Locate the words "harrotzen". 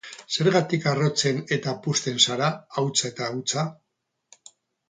0.91-1.43